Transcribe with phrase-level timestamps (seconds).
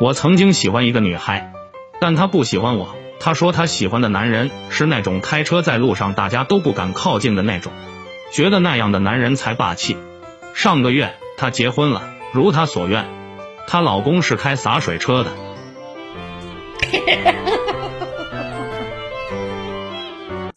[0.00, 1.52] 我曾经喜欢一个女孩
[2.00, 2.96] 但她不喜欢我。
[3.20, 7.70] 她说她喜欢的男人是那种开车在路上大家都不敢靠近的那种。
[8.32, 9.98] 觉得那样的男人才霸气。
[10.54, 13.06] 上个月她结婚了如她所愿。
[13.66, 15.30] 她老公是开洒水车的。